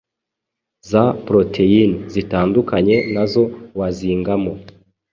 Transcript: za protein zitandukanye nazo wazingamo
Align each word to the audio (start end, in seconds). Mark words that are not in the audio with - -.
za 0.89 1.03
protein 1.25 1.91
zitandukanye 2.13 2.95
nazo 3.13 3.43
wazingamo 3.79 4.53